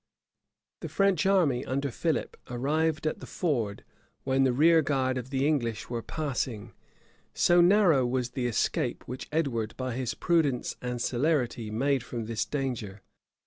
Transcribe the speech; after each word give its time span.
[]The 0.81 0.89
French 0.89 1.27
army 1.27 1.63
under 1.63 1.91
Philip 1.91 2.35
arrived 2.49 3.05
at 3.05 3.19
the 3.19 3.27
ford, 3.27 3.83
when 4.23 4.45
the 4.45 4.51
rearguard 4.51 5.15
of 5.15 5.29
the 5.29 5.45
English 5.45 5.91
were 5.91 6.01
passing: 6.01 6.73
so 7.35 7.61
narrow 7.61 8.03
was 8.07 8.31
the 8.31 8.47
escape 8.47 9.03
which 9.07 9.29
Edward, 9.31 9.77
by 9.77 9.93
his 9.93 10.15
prudence 10.15 10.75
and 10.81 10.99
celerity, 10.99 11.69
made 11.69 12.01
from 12.01 12.25
this 12.25 12.45
danger! 12.45 13.03